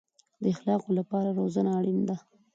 د 0.41 0.43
اخلاقو 0.53 0.89
لپاره 0.99 1.35
روزنه 1.39 1.69
اړین 1.79 1.99
ده 2.09 2.15